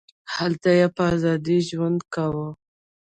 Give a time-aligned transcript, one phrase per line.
[0.35, 2.49] هلته یې په ازادۍ ژوند کاوه.